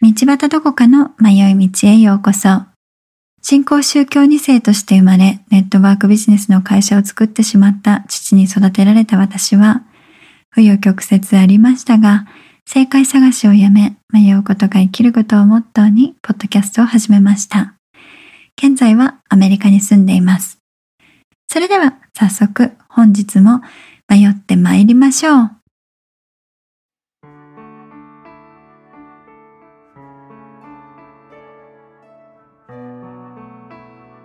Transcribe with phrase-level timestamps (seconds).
[0.00, 2.48] 道端どこかの迷い道へようこそ。
[3.42, 9.82] 新興宗教2世として生まれ、ネットワークビジネスの会社を作ってしまった父に育てられた私は、
[10.56, 12.26] 紆余曲折ありましたが、
[12.64, 17.74] 正解探しをやめ、迷うことが生きることをモットーに、ポッドキャストを始めました。
[18.56, 20.58] 現在はアメリカに住んでいます。
[21.48, 23.62] それでは早速本日も
[24.08, 25.57] 迷って参りましょう。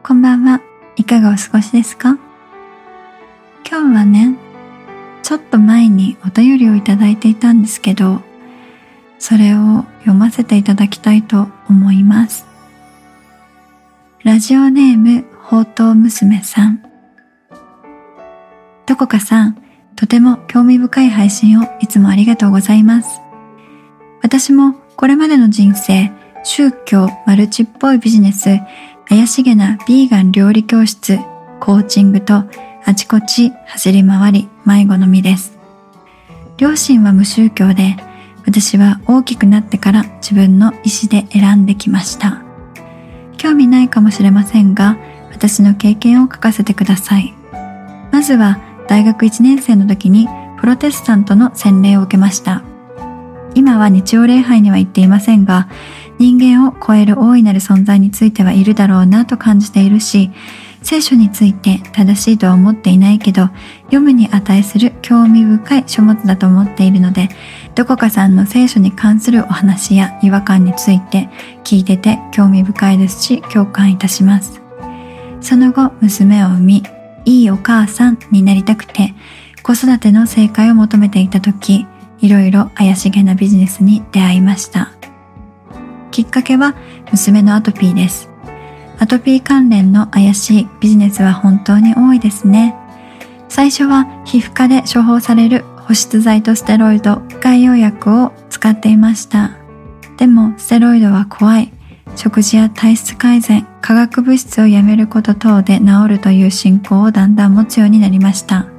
[0.06, 0.60] こんばんは。
[0.98, 2.18] いかがお過ごしですか？
[3.66, 4.36] 今日はね、
[5.24, 8.22] ちょっと前にお便りをいただいていたんですけど、
[9.18, 12.46] それを読ませていただきたいと思います。
[14.26, 16.84] ラジオネーム、ほうとう娘さん。
[18.86, 19.58] どこかさん、
[19.96, 23.22] とても興味深い配信をいつもありがとうございます。
[24.22, 26.12] 私もこれまでの人生、
[26.44, 28.60] 宗教、マルチっぽいビジネス、
[29.10, 31.18] 怪しげなビーガン料理教室、
[31.60, 32.44] コーチングと
[32.86, 35.58] あちこち走り回り迷子の身です。
[36.58, 37.98] 両親は無宗教で、
[38.46, 42.42] 私は大きくなってから自分の意思で選んできました。
[43.38, 44.98] 興味ないかもしれませんが、
[45.32, 47.34] 私の経験を書かせてください。
[48.12, 50.28] まずは大学1年生の時に
[50.60, 52.64] プロテスタントの洗礼を受けました。
[53.56, 55.68] 今は日曜礼拝には行っていませんが、
[56.20, 60.32] 人間を超える大いなる存在についてはいるだろうなと感じているし、
[60.84, 63.50] 聖書について正しいとは思っていないけど、
[63.86, 67.30] 読むに値する興味深い書物だと思っているので、
[67.74, 71.30] どこかさんの聖書に関するお話や違和感について
[71.64, 74.62] 聞いてて興味深いですし、共感いたします。
[75.42, 76.84] その後、娘を産み、
[77.26, 79.14] いいお母さんになりたくて、
[79.62, 81.86] 子育ての正解を求めていた時、
[82.24, 84.94] いろいろ怪しげなビジネスに出会いました。
[86.10, 86.74] きっかけは
[87.12, 88.30] 娘のアトピーです。
[88.98, 92.76] アトピー関連の怪しいビジネスは本当に多いですね。
[93.50, 99.58] 最初は皮膚科で処方される保湿剤とステロイド、外用薬を使っていました。
[100.16, 101.74] でもステロイドは怖い。
[102.16, 108.73] 食事や体質改善、化学物質をやめること等で治るという信仰をだんだん持つようになりました。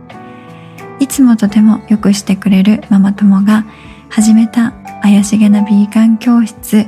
[1.00, 3.65] いつもとてもよくしてくれるママ友が
[4.09, 4.72] 始めた
[5.03, 6.87] 怪しげなビーガン教室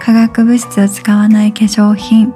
[0.00, 2.32] 化学物質を使わない化粧品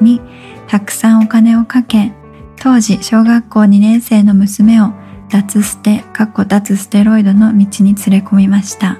[0.00, 0.20] に
[0.68, 2.12] たくさんお金をかけ、
[2.56, 4.92] 当時小学校2年生の娘を
[5.28, 8.98] 脱捨て、かっこ脱ステロイドの道に連れ込みました。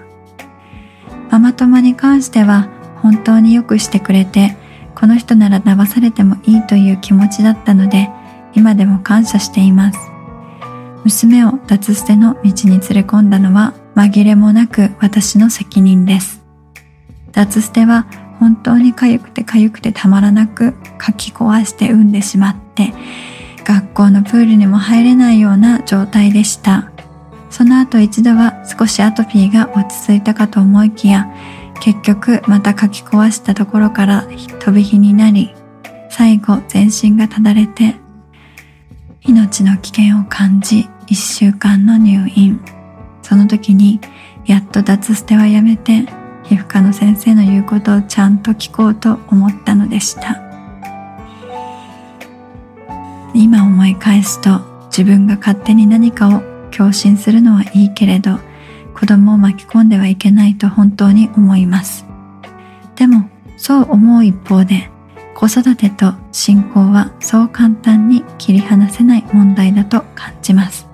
[1.31, 2.69] ママ友に関しては
[3.03, 4.57] 本当によくしてくれて、
[4.95, 8.09] この人なら騙されてもいいという気持ちだったので、
[8.55, 10.16] 今でも感謝しています。
[11.07, 16.43] 娘を脱捨ての道に連れ込んだのは紛れもなく私の責任です。
[17.31, 18.07] 脱捨ては
[18.41, 22.93] 本当に痒くて痒くてたまらなく書き壊して産んでしまって
[23.65, 26.91] 学校のプールにも入れないような状態でした
[27.51, 31.27] その後一度は少しアトピーが落ち着いたかと思いきや
[31.81, 34.23] 結局また書き壊したところから
[34.61, 35.55] 飛び火になり
[36.11, 37.97] 最後全身がただれて
[39.23, 42.61] 命の危険を感じ一週間の入院。
[43.23, 44.01] その時に
[44.45, 46.07] やっと脱捨てはやめて
[46.45, 50.41] 皮膚科の先生の言うことをちゃんと聞こうと思ったのでした。
[53.35, 58.39] 今思い返すと自分が勝手に何かを共振するのはいいけれど
[58.95, 62.07] 子供を巻き込んではいけないと本当に思います。
[62.95, 63.29] でも
[63.59, 64.91] そう思う一方で
[65.35, 70.86] 子育てと信仰はそう簡単に切り離せない問題だと感じます。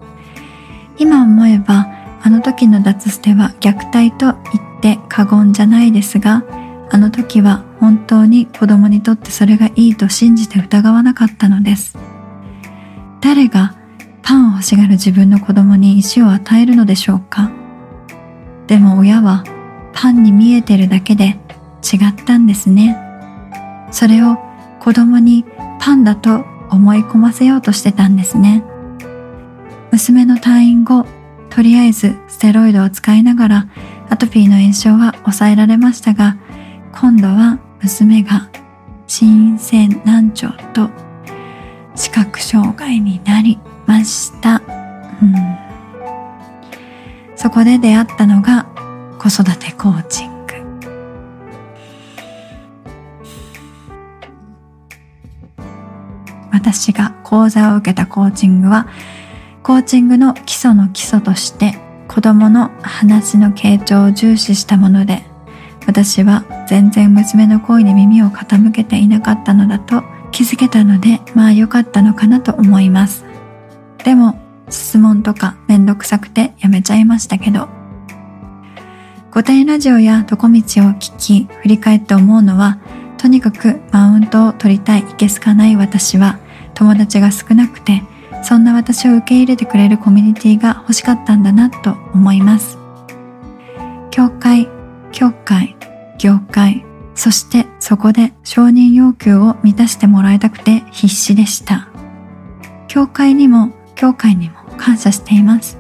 [0.99, 1.87] 今思えば
[2.23, 6.45] あの時の脱捨ては虐待と言って過言じゃないですが、
[6.91, 11.97] あの時は本当に子供にとってそれがいいと信じて疑わなかったのです。
[13.21, 13.75] 誰が
[14.23, 17.51] パンを欲しがる自分の子供に石を与えるのでしょうか
[18.67, 19.45] でも親は
[19.93, 21.39] パンに見えてるだけで
[21.83, 22.97] 違ったんですね。
[23.91, 24.39] それを
[24.81, 25.45] 子供に
[25.81, 28.65] パンだと思い込ませようとしてたんですね。
[29.93, 31.05] 娘の退院後、
[31.51, 33.67] とりあえずステロイドを使いながら
[34.09, 36.39] アトピーの炎症は抑えられましたが、
[36.93, 38.51] 今度は娘が
[39.07, 40.89] 心線難聴と
[41.95, 44.63] 視覚障害になりました。
[45.21, 45.35] うん、
[47.37, 48.65] そこで出会ったのが
[49.19, 50.55] 子育てコーチング。
[56.51, 58.87] 私が講座を受けたコーチングは
[59.63, 61.79] コーチングの基礎の基礎として
[62.09, 65.25] 子供の話の傾聴を重視したもので、
[65.87, 73.25] 私は全然娘の声に耳を傾けていなかったのだと気づけたのでまあ良かったのかなと思います。
[74.05, 74.39] でも
[74.69, 77.69] 質問とかめんどくさくてやめちゃいましたけど
[79.31, 82.79] 御殿ラジオやどこ道を聞き振り返って思うのは
[83.19, 86.39] とにかくマウントを取りたいいけすかない私は
[86.75, 88.03] 友達が少なくて
[88.43, 92.79] そんな私を受け入れてくれるコミュニティが欲しかったんだなと思います。
[94.11, 94.69] 教会
[95.13, 95.77] 教会
[96.19, 96.85] 業界
[97.15, 101.89] そしてそこで承認要求を満たしてもらいたくて必死でした。
[102.89, 105.79] 教会にも教会にも感謝しています。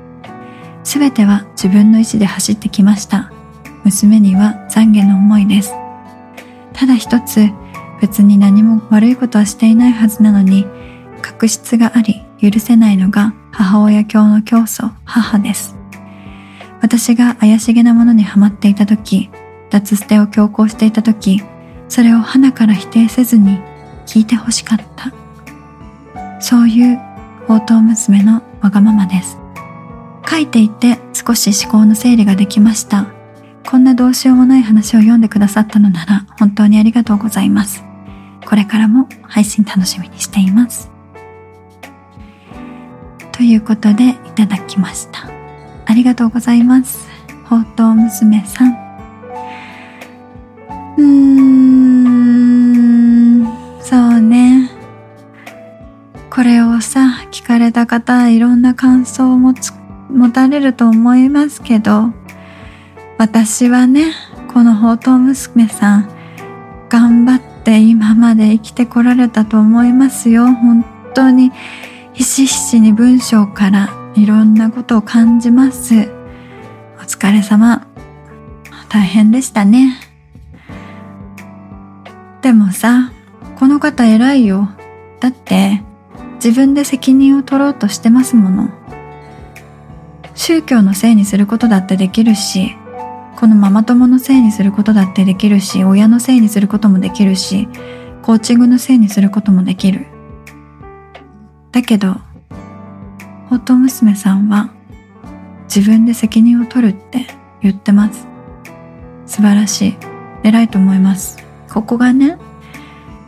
[0.85, 3.33] すべては自分の意志で走ってきました。
[3.85, 5.73] 娘には懺悔の思いです。
[6.73, 7.49] ただ一つ
[8.01, 10.67] 別に何も悪いことはしていないはずなのに
[11.23, 15.77] 確執があり許せないのが母親教の教祖母です。
[16.81, 19.31] 私が怪しげなものにはまっていた時
[19.71, 21.43] 脱捨てを強行していた時
[21.89, 23.59] それを花から否定せずに
[24.07, 25.13] 聞いてほしかった。
[26.41, 26.99] そういう
[27.43, 29.39] 宝刀娘のわがままです。
[30.29, 33.07] 書いていて少し思考の整理ができました。
[33.69, 37.85] こんなどうしようもない話を読んでくださったのなら本当にありがとうございます。
[38.45, 40.92] これからも配信楽しみにしています。
[43.43, 45.29] ということでいただきました。
[45.85, 47.09] ありがとうございます。
[47.43, 48.71] 宝刀娘さん。
[50.97, 51.03] うー
[53.43, 54.71] んそうね。
[56.31, 59.73] これをさ聞かれた方いろんな感想を持つ
[60.09, 62.13] 持たれると思いますけど
[63.19, 64.13] 私はね
[64.55, 66.09] この宝刀娘さん
[66.89, 70.47] 頑張って今まで生きてこられたと思いますよ。
[70.47, 71.51] 本当に
[72.15, 76.11] ひしひしに文章からいろんなことを感じます。
[76.99, 77.87] お疲れ様。
[78.89, 79.99] 大変でしたね。
[82.43, 83.13] でもさ
[83.57, 84.69] この方偉いよ。
[85.21, 85.83] だって
[86.35, 88.71] 自分で責任を取ろうとしてますもの。
[90.35, 92.75] 宗教のせいにすることだってできるし
[93.37, 97.69] このママ友のせいにすることだってできるし親のせいにすることもできるし
[98.23, 100.07] コーチングのせいにすることもできる。
[101.73, 102.17] だけど
[103.45, 104.71] 宝刀娘さんは
[105.75, 107.27] 自分で責任を取るって
[107.63, 108.27] 言ってます。
[109.27, 109.97] 素晴らしい。
[110.43, 111.39] 偉いと思います。
[111.73, 112.37] ここがね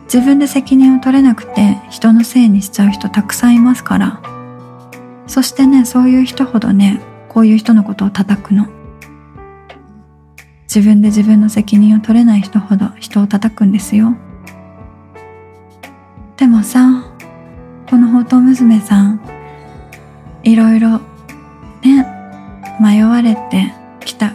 [0.03, 4.21] 自分で責任を取れなくて人のせいにしちゃう人たくさんいますから。
[5.27, 8.67] そしてねそういう人ほどねこういう人のことを叩くの。
[10.63, 14.15] 自分で自分の責任を取れない人ほど人を叩くんですよ。
[16.37, 17.04] でもさ
[18.15, 19.19] この宝刀娘さん
[20.43, 20.99] いろいろ
[21.81, 22.07] ね
[22.79, 23.73] 迷われて
[24.05, 24.33] きた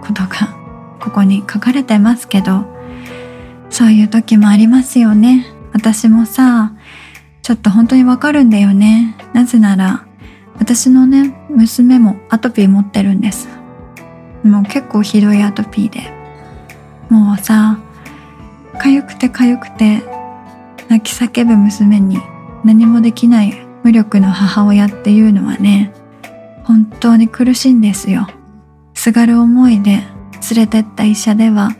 [0.00, 0.56] ことが
[1.00, 2.66] ここに書かれてますけど
[3.68, 5.44] そういう時もありますよね。
[5.72, 6.72] 私もさ
[7.42, 9.16] ちょっと本当にわかるんだよね。
[9.32, 10.06] なぜなら
[10.60, 13.48] 私のね娘もアトピー持ってるんです。
[14.44, 16.12] もう結構ひどいアトピーで。
[17.08, 17.80] もうさ
[18.74, 20.00] 痒くて痒くて
[20.88, 22.20] 泣き叫ぶ娘に
[22.64, 25.92] 何もできない無力の母親っていうのはね
[26.64, 28.28] 本当に苦しいんですよ。
[28.94, 30.04] すがる思いで連
[30.56, 31.74] れてった医者では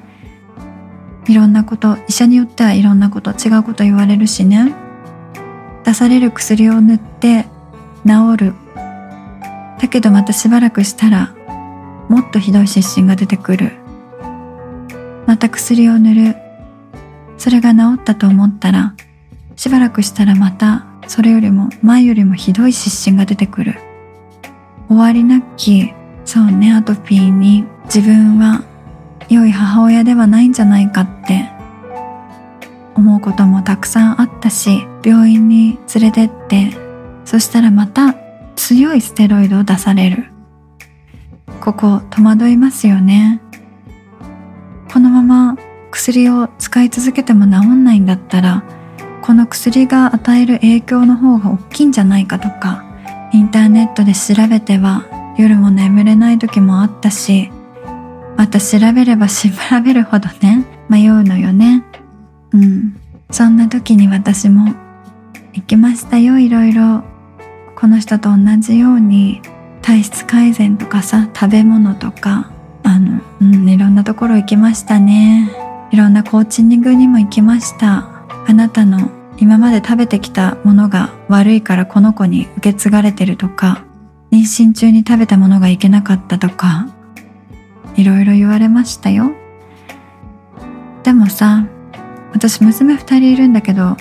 [1.29, 4.75] いろんなこと医者によってはいろんなこと違うこと言われるしね。
[5.84, 7.46] 出される薬を塗って
[8.06, 8.55] 治る。
[9.81, 11.34] だけどまたしばらくしたら
[12.08, 13.72] もっとひどい湿疹が出てくる。
[15.27, 16.37] また薬を塗る。
[17.39, 18.94] それが治ったと思ったら
[19.60, 23.74] しばらくしたらまたそれよりも前よりもひどい湿疹が出てくる。
[24.88, 25.93] 終わりなき
[26.24, 28.64] そうねアトピーに自分は
[29.29, 31.50] 良い母親ではないんじゃないかって。
[32.94, 36.70] 思うこともたくさんあったし病院に連れてって。
[37.26, 38.14] そしたらまた
[38.56, 40.24] 強いステロイドを出される。
[41.60, 43.43] ここ戸惑いますよね。
[44.90, 45.58] このまま
[45.90, 48.64] 薬を使い続けても治んないんだったら
[49.31, 52.82] この薬が与える影響の方が大きいんじゃないかとか
[53.32, 55.06] インターネットで調べては
[55.39, 57.49] 夜も眠れない時もあったし
[58.37, 59.51] また調べれば調
[59.84, 61.84] べるほどね迷うのよね。
[62.53, 62.96] うん。
[63.31, 64.75] そんな時に私も
[65.53, 67.05] 行きましたよいろいろ。
[67.77, 69.43] この人と同じように
[69.81, 72.51] 体質改善とかさ食べ物とか
[72.82, 75.53] あの、うん、いろんなところ行きましたね。
[75.93, 78.08] いろんなコーチングにも行きました。
[78.49, 83.85] あなたの今まで食べてきたものが悪いからこの子に受け継がれてるとか
[84.31, 86.89] 妊娠中に食べたものがいけなかったとか
[87.97, 89.32] いろいろ言われましたよ。
[91.03, 91.67] でもさ
[92.32, 93.97] 私娘2人いるんだけど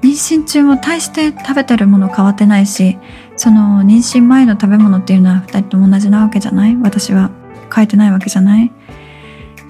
[0.00, 2.96] 妊娠中も大して食べてるもの変わってないし
[3.36, 6.76] その妊娠前の食べ物っていうのは2人とも同じなわけじゃない？
[6.76, 7.30] 私は
[7.72, 8.72] 変えてないわけじゃない？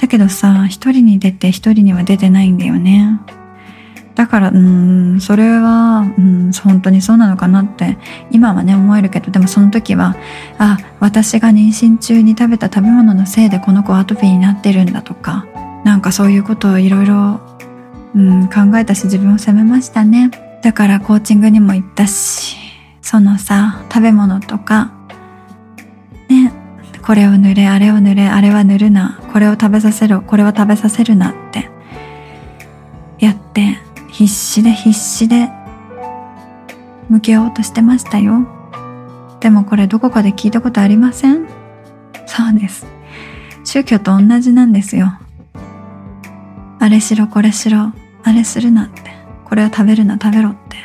[0.00, 3.21] だけどさ一人に出て一人には出てないんだよね。
[4.18, 7.98] だからうんそれはうん本当にそうなのかなって
[8.32, 10.16] 今はね思えるけどでもその時は
[10.58, 15.46] あ私が妊娠中に食べた食べ物のせいでこの子アトピーになってるんだとか
[15.84, 17.40] なんかそういうことをいろいろ
[18.52, 20.32] 考えたし自分を責めましたね。
[20.64, 22.56] だからコーチングにも行ったし
[23.00, 24.90] そのさ食べ物とか
[26.28, 26.52] ね
[27.06, 31.70] これを塗れあれを塗れあれは塗るなこれを食べさせろこれは食べさせるなって
[33.20, 33.78] やって
[34.18, 35.48] 必死で必死で
[37.08, 38.48] 向き合おうとしてましたよ。
[39.38, 41.46] でもこれどこかで聞いたことありません？
[42.26, 42.84] そうです。
[43.62, 45.12] 宗教と同じなんですよ。
[46.80, 47.92] あれしろこれしろ
[48.25, 49.02] あれするなって。
[49.44, 50.78] これを食べるな食べろって。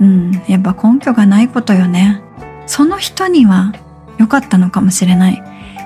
[0.00, 2.20] うんやっぱ根拠がないことよね。
[2.66, 3.72] その人には
[4.18, 5.40] 良かったのかもしれない。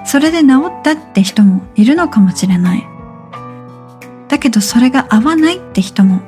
[0.06, 2.88] それで治ったって人もいるのかもしれない。
[4.28, 6.22] だけどそれが合わないって人も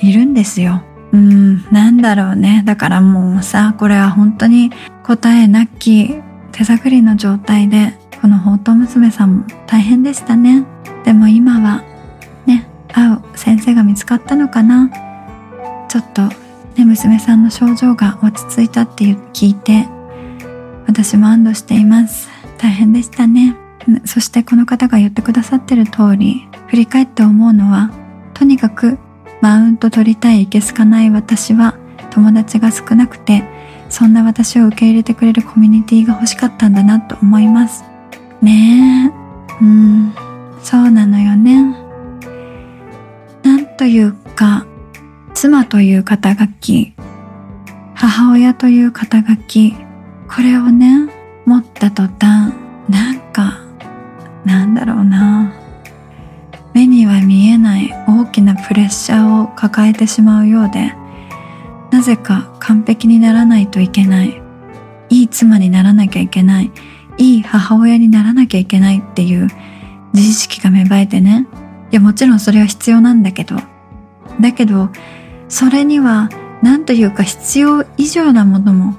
[0.00, 0.82] いるんですよ。
[1.12, 2.62] うん、なんだろうね。
[2.64, 4.70] だからもうさ、これは本当に
[5.02, 6.14] 答えなき
[6.52, 10.64] 手探りの状態で、この宝刀娘さんも大変でしたね。
[11.04, 11.84] でも今は、
[12.46, 14.90] ね、会う先生が見つかったのかな。
[15.88, 16.22] ちょっと、
[16.76, 19.86] ね、娘さんの症状が落ち着いたって聞いて、
[20.86, 22.28] 私も安堵しています。
[22.58, 23.56] 大変でしたね。
[24.04, 27.90] そしてこの方が言ってくださってる通り、振り返って思うのは、
[28.34, 28.98] とにかく
[29.40, 31.78] マウント取りたいいけすかない私は
[32.10, 33.44] 友達が少なくて
[33.88, 37.84] そんな私を受け入れてくれるコミュニティが欲しかったんだなと思います。
[38.42, 39.12] ね
[39.60, 39.64] え。
[39.64, 40.14] うん。
[40.62, 41.62] そうなのよね。
[43.42, 44.66] なんというか
[45.34, 46.94] 妻という肩書き
[47.94, 49.74] 母親という肩書き
[50.28, 51.08] これをね
[51.44, 52.52] 持った途端
[52.88, 53.60] なんか
[54.44, 55.55] なんだろうな。
[56.76, 60.92] 目には見えない大きなプレッシャーを抱えてしまうようで
[61.90, 64.42] なぜか完璧にならないといけない。
[65.08, 66.70] いい妻にならなきゃいけない。
[67.16, 69.48] いい母親にならなきゃいけないっていう
[70.12, 71.46] 自意識が芽生えてね。
[71.90, 73.56] いやもちろんそれは必要なんだけど。
[74.38, 74.90] だけど
[75.48, 76.28] それには
[76.62, 78.96] 何というか必要以上なものも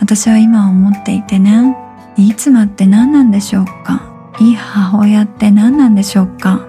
[0.00, 1.76] 私は今思っていてね。
[2.16, 4.02] いい妻って何なんでしょうか？
[4.40, 6.66] いい母親って何なんでしょうか？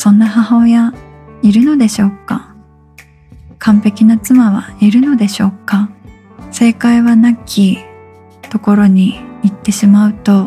[0.00, 0.94] そんな母親
[1.42, 2.54] いるのでしょうか？
[3.58, 5.90] 完璧な妻はいるのでしょうか？
[6.50, 7.76] 正解はなき
[8.48, 10.46] ところに行ってしまうと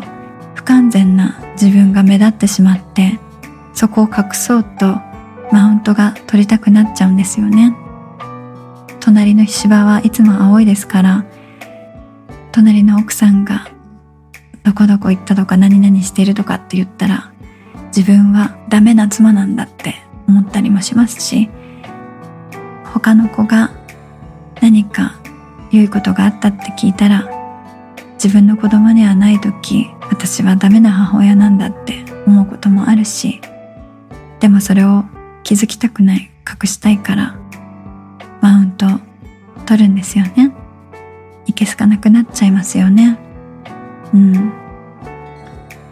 [0.56, 3.20] 不完全な自分が目立ってしまって
[3.74, 4.96] そこを隠そうと
[5.52, 7.76] マウントが取りたくなっちゃうんですよね。
[8.98, 11.24] 隣の芝はいつも青いですから
[12.50, 13.68] 隣の奥さんが
[14.64, 17.30] どこどこ行ったとか何々してるとかって言ったら
[17.96, 19.94] 自分はダメな妻なんだって
[20.26, 21.48] 思ったりもしますし
[22.92, 23.70] 他の子が
[24.60, 25.20] 何か
[25.70, 27.28] 良いことがあったって聞いたら
[28.14, 33.40] 自分の子供にはない時私はダメな母親なんだって思うこともあるし
[34.40, 35.04] でもそれを
[35.44, 37.36] 気づきたくない隠したいから
[38.40, 38.86] マウント
[39.66, 40.52] 取るんですよね。
[41.46, 43.18] いけすかなくなっちゃいますよね。
[44.12, 44.52] うん。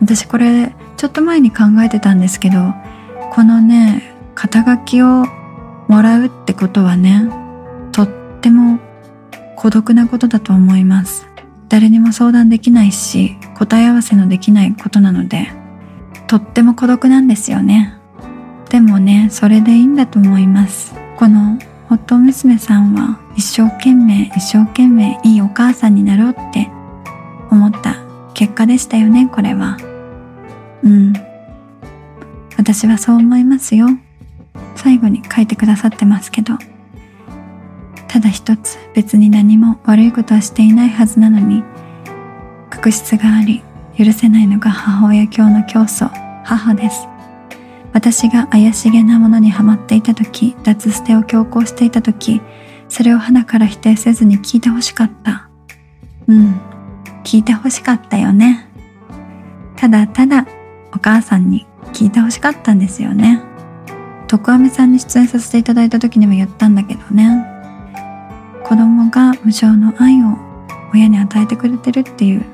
[0.01, 2.59] 私これちょっと前に考えてたんですけど
[3.33, 5.25] このね肩書きを
[5.89, 7.29] もらうってことはね
[7.91, 8.09] とっ
[8.41, 8.79] ても
[9.57, 11.27] 孤独なことだと思います。
[11.69, 15.49] 誰にも相談できないし答え合わせのできないことなので
[16.29, 17.99] とっても孤独なんですよね。
[18.71, 20.95] でもねそれでいいんだと思います。
[21.17, 21.59] この
[21.91, 26.71] 夫娘さんは一生懸命一生懸命いいお母さんになろうって
[27.51, 27.97] 思った
[28.35, 29.77] 結果でしたよねこれは。
[30.83, 31.13] うん。
[32.57, 33.87] 私はそう思いますよ。
[34.77, 36.55] 最後に書いてくださってますけど。
[38.09, 41.63] ただ一つ別に何も悪いことはしていないはずなのに、
[42.71, 43.63] 確執があり、
[43.97, 46.07] 許せないのが母親教の教祖、
[46.45, 47.07] 母です。
[47.93, 52.41] 私が怪しげなものにはまっていた時、脱捨てを強行していた時、
[52.89, 55.49] それを花から否定せずに聞いてほしかった。
[56.27, 56.61] うん、
[57.25, 58.69] 聞いてほしかったよね。
[59.77, 60.47] ただただ
[60.95, 63.43] お母さんに聞いてほしかったんですよね
[64.29, 67.47] 徳飴さんに出演させていただいた時にも言ったんだけどね
[68.65, 70.37] 子供が無償の愛を
[70.95, 72.45] 親に与えてくれてるっていう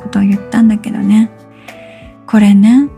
[0.00, 1.30] ことを言ったんだけどね
[2.26, 2.88] これね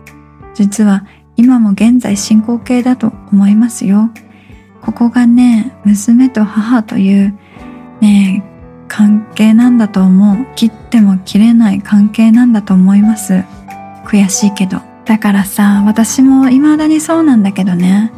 [0.55, 1.05] 実は
[1.37, 4.11] 今も現在進行形だと思いますよ。
[4.81, 7.38] ここがね、娘と母という
[8.00, 8.45] ね、
[8.87, 10.47] 関係なんだと思う。
[10.55, 13.43] 切っても切れない関係なんだと思います。
[14.05, 14.81] 悔しいけど。
[15.05, 18.13] だからさ、私も未だにそうなんだけどね。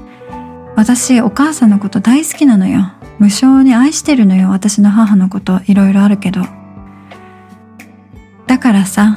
[0.77, 2.93] 私、お母さんのこと大好きなのよ。
[3.19, 4.51] 無償に愛してるのよ。
[4.51, 6.43] 私の母のこと、いろいろあるけど。
[8.47, 9.17] だからさ、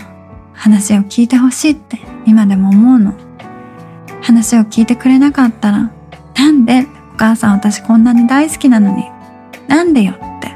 [0.54, 3.14] 話を聞いてほしいって今でも思うの。
[4.22, 5.92] 話を聞いてくれなかったら、
[6.36, 9.06] なんでお母さん私こんなに大好きなのに、
[9.68, 10.52] なんでよって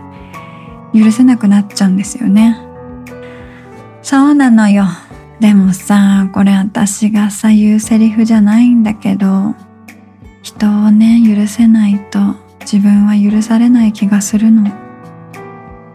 [0.98, 2.58] 許せなくなっちゃうんですよね。
[4.02, 4.86] そうなのよ。
[5.44, 9.54] でもさ、これ私がさ言うセリフじゃないんだけど、
[10.42, 12.20] 人をね、許せないと
[12.62, 14.72] 自分は許されない気がするの。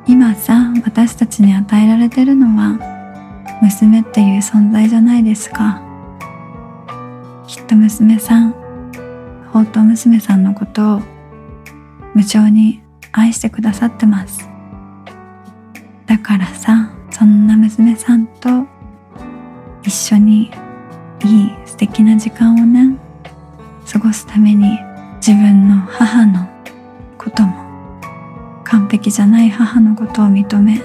[0.06, 2.78] 今さ、私たちに与えられてるのは、
[3.62, 5.80] 娘っていう存在じゃないですか。
[7.46, 8.52] きっと娘さん、
[9.46, 11.02] 宝刀娘さんのことを
[12.12, 14.46] 無償に愛してくださってます。
[16.04, 18.76] だからさ、そんな娘さんと
[19.88, 20.50] 一緒に
[21.24, 22.98] いい素敵な時間をね、
[23.90, 24.78] 過ごすために
[25.16, 26.46] 自分の母の
[27.16, 27.54] ことも
[28.64, 30.76] 完璧じゃない母のことを認め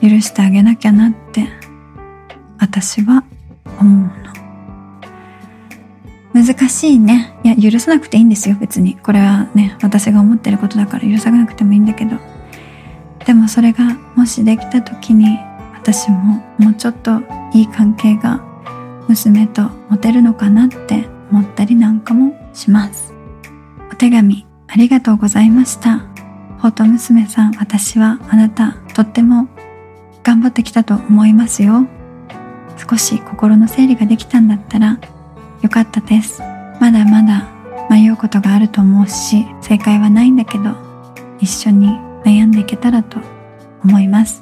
[0.00, 1.46] 許してあげなきゃなって
[2.58, 3.22] 私は
[3.78, 4.10] 思う
[6.34, 6.44] の。
[6.44, 7.38] 難しいね。
[7.44, 8.96] いや許さなくていいんですよ別に。
[8.96, 12.16] これはね私が思ってることだから許さなくてもいいんだけど。
[13.24, 15.38] でもそれがもしできた時に
[15.82, 17.20] 私ももうちょっと
[17.52, 18.40] いい関係が
[19.08, 23.12] 娘と持てるのかなって思ったりなんかもします。
[23.90, 26.06] お手紙ありがとうございました。
[26.60, 29.48] ほうと娘さん私はあなたとっても
[30.22, 31.84] 頑張ってきたと思いますよ。
[32.88, 35.00] 少し心の整理ができたんだったら
[35.62, 36.42] よかったです。
[36.80, 37.48] まだまだ
[37.90, 40.76] 迷うことがあると思うし正解はないんだけど
[41.40, 41.88] 一緒に
[42.24, 43.18] 悩んでいけたらと
[43.84, 44.41] 思います。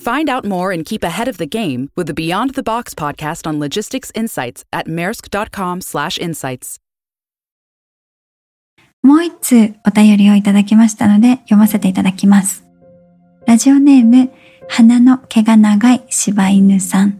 [0.00, 3.46] Find out more and keep ahead of the game with the Beyond the Box podcast
[3.46, 6.80] on logistics insights at maersk.com/insights.
[9.02, 12.64] もう一通お便りをいただきましたので読ませていただきます。
[13.46, 14.30] ラジオネーム、
[14.68, 17.18] 鼻の毛が長い柴犬さん。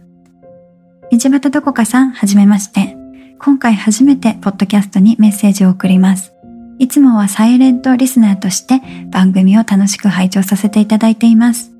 [1.11, 2.97] 道端どこかさん、はじめまして。
[3.39, 6.33] 今回初めてポッドキャストにメッセージを送ります。
[6.79, 11.70] いつもはサイレントリスナーとして番組を楽しく拝聴させていただいています。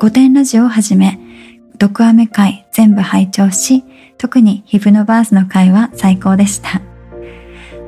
[0.00, 1.18] 御殿ラジオをはじめ、
[1.76, 3.84] 毒アメ会全部拝聴し、
[4.16, 6.80] 特にヒプノバースの会は最高でした。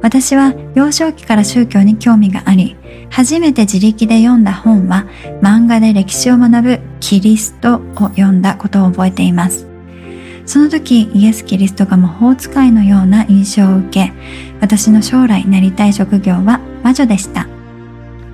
[0.03, 2.77] 私は幼少期から宗教に興味があり、
[3.09, 5.07] 初めて自力で読んだ本は
[5.41, 9.67] 漫画で歴史を学ぶキリストを読んだことを覚えています。
[10.45, 14.13] その時イエス・キリストが魔法使いのような印象を受け、
[14.61, 17.49] 私の将来なりたい職業は魔女でした。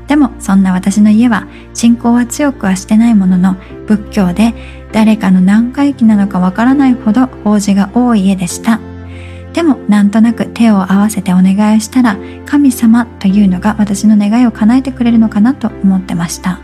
[0.08, 3.54] でもそんな私の家は信仰は強くはしてないものの
[3.86, 4.54] 仏教で
[4.90, 8.80] 誰かの何回忌なのかわからないほど法事が多い家でした。
[9.52, 12.16] でもなんとなく手を合わせてお願いしたら
[12.46, 16.60] 神様というのが私の願いを叶えてくれるのかなと思ってました。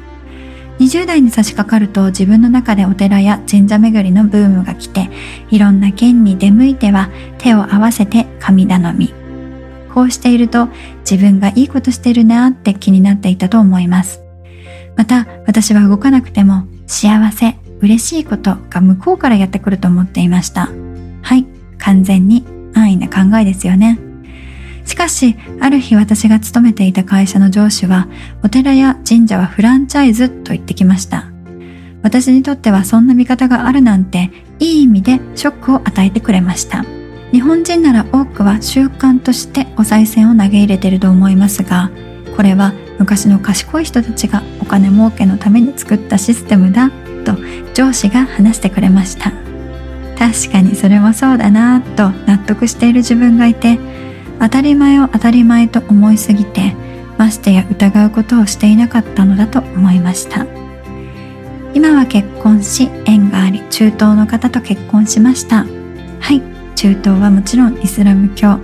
[0.78, 5.10] 20代に差し掛かると自分の中でお寺や神社巡りのブームが来て、
[5.50, 9.23] いろんな県に出向いては手を合わせて神頼み。
[9.94, 10.68] こうしていると
[11.08, 14.20] 自分がいいことしてるなって気になっていたと思います。
[14.96, 20.68] また私は動かなくても幸せ、嬉しいことが向こうからやってくると思っていました。
[21.22, 21.46] はい、
[21.78, 24.00] 完全に安易な考えですよね。
[24.84, 28.08] しかし、ある日私が勤めていた会社の上司は、
[28.42, 31.26] お寺や神社はフランチャイズと言ってきました。
[32.02, 36.84] 私にとってはそんな見方があるなんて、いい意味でショックを与えてくれました。
[37.34, 41.90] 日本人なら多くは習慣としてお賽銭を投げ入れてると思いますが、
[42.36, 46.90] これは昔の賢い人たちがお金儲けのために作ったシステムだ
[47.24, 47.36] と
[47.74, 49.32] 上司が話してくれました。
[50.16, 53.80] 確かにそれもそうだなぁと納得している自分がいて、
[54.38, 56.76] 当たり前を当たり前と思いすぎて
[57.18, 60.46] ましてや疑うことをしていなかったのだと思いました。
[61.74, 65.66] 今は結婚し縁があり中東の方と結婚しました。
[66.20, 66.63] はい。
[66.74, 68.58] 中東はもちろんイスラム教。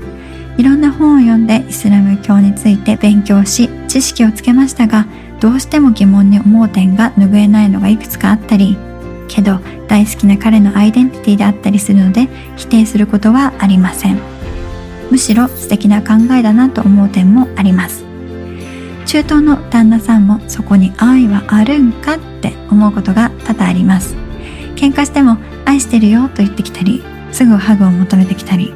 [0.57, 5.07] いろんな本を読んでイスラム教について勉強し知識をつけましたが
[5.41, 8.77] どうしても疑問に思う点が拭えないのがいくつかあったり
[9.27, 14.19] けど大好きな彼のアイデンティティであったりするので否定することはありません。
[15.11, 18.05] むしろ素敵な考えだなと思う点もあります。
[19.07, 24.15] 中東の旦那さんもそこに愛はあるんかって思うことが多々あります。
[24.77, 28.73] 喧嘩しても愛してるよと言ってきたりすぐハグを求めてきたり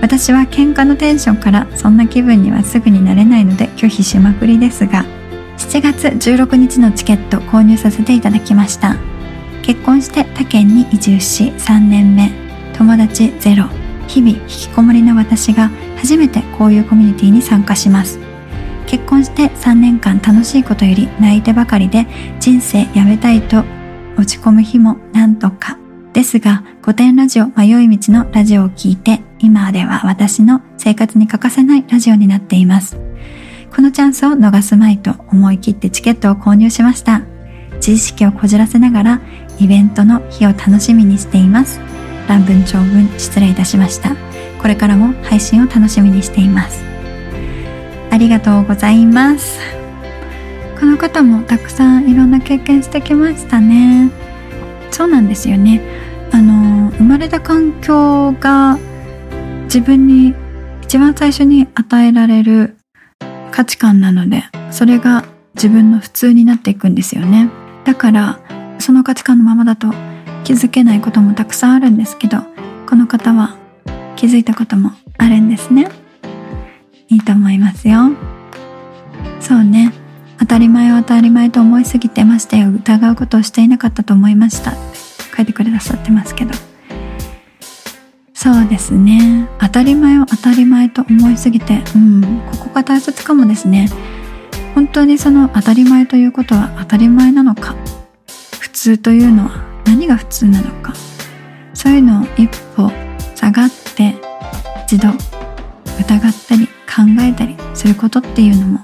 [0.00, 5.04] 私は喧嘩のテンションからそんな気分にはすぐになれないので拒否しまくりですが
[5.60, 8.96] 7月16日のチケット購入させていただきました。
[9.62, 12.32] 結婚して他県に移住し3年目。
[12.76, 13.66] 友達ゼロ。
[14.08, 18.18] 日々引きこもりの私が初めてこういうコミュニティに参加します。
[18.86, 22.06] 結婚して3年間楽しいことより泣いてばかりで
[22.40, 23.62] 人生やめたいと
[24.16, 25.78] 落ち込む日もなんとか。
[26.20, 33.00] ですが古典ラジオ迷い道のラジオを聞いて今では私の生活に欠かせないラジオになっています。
[33.74, 37.22] このチャンスを逃すまいと思い切ってチケットを購入しました。
[37.80, 39.20] 知識をこじらせながら
[39.58, 41.80] イベントの日を楽しみにしています。
[42.28, 44.14] 乱文長文失礼いたしました。
[44.60, 46.84] これからも配信を楽しみにしています。
[48.10, 49.58] ありがとうございます。
[50.78, 54.10] この方もたくさんいろんな経験してきましたね。
[54.90, 56.09] そうなんですよね。
[56.40, 58.78] あの生まれた環境が
[59.64, 60.34] 自分に
[60.80, 62.78] 一番最初に与えられる
[63.50, 67.50] 価値観なのでそれが自分の普通になっていくんですよね。
[67.84, 68.40] だから
[68.78, 69.88] その価値観のままだと
[70.44, 72.38] 気づけないこともたくさんあるんですけど
[72.88, 73.58] この方は
[74.16, 75.90] 気づいたこともあるんですね。
[77.08, 78.12] いいと思いますよ。
[79.40, 79.92] そうね。
[80.38, 84.72] 当たり前を当たり前と思いすぎてましてや疑うことをしていなかったと思いました。
[85.40, 86.52] 書いてくださってますけど。
[88.34, 89.48] そうですね。
[89.58, 92.42] 当たり前を当たり前と思いすぎてうん。
[92.50, 93.88] ここが大切かもですね。
[94.74, 97.74] 本当にその当たり前ということは当たり前なのか
[98.60, 100.94] 普通というのは何が普通なのか
[101.74, 102.90] そういうのを一歩
[103.34, 104.14] 下がって
[104.84, 105.08] 一度
[105.98, 108.80] 疑ったり考えたりすることっていうのも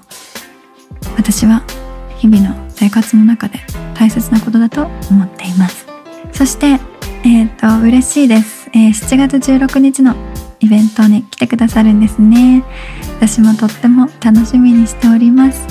[1.16, 1.62] 私は
[2.18, 3.60] 日々の生活の中で
[3.94, 5.85] 大切なことだと思っています。
[6.36, 6.66] そして
[7.24, 10.14] えっ、ー、と嬉しいです、えー、7月16日の
[10.60, 12.62] イベントに来てくださるんですね。
[13.18, 15.66] 私もとっても楽しみにしております。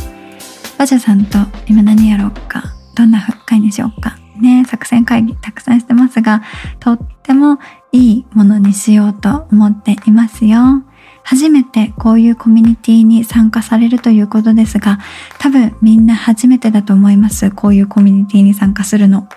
[0.77, 2.63] バジャさんと今何やろうか。
[2.95, 4.17] どんな会にしようか。
[4.39, 6.43] ね作戦会議たくさんしてますが
[6.81, 7.57] とっても
[7.93, 10.83] いいものにしようと思っていますよ。
[11.23, 14.99] 初めてこういうコミュニティに参加されるということですが、
[15.39, 17.51] 多分みんな初めてだと思います。
[17.51, 19.27] こういうコミュニティに参加するの。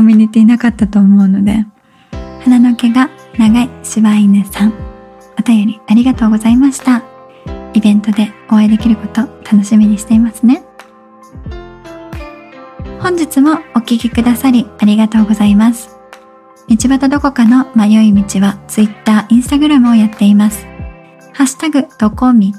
[0.00, 1.66] コミュニティなかったと思うので。
[2.42, 4.72] 鼻の毛が長い柴犬さん。
[5.38, 7.02] お便りありがとうございました。
[7.74, 10.64] イベントでお会いできること楽しみにしていますね。
[12.98, 15.98] 本日もお聴きくださりありがとうございます。
[16.70, 20.64] 道端どこかの迷い道は Twitter、Instagram をやっています。
[21.34, 22.50] ハッシュタグ、どこ道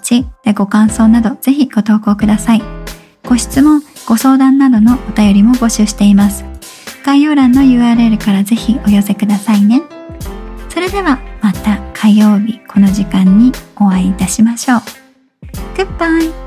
[0.43, 2.61] でご感想などぜひご投稿ください。
[3.27, 6.50] ご質問、ご相談などのお便りも募集しています。
[7.03, 9.81] 概要欄の URL からぜひお寄せくださいね。
[10.69, 14.81] それではまた火曜日この時間にお会いいたしましょう。
[15.75, 16.40] Goodbye!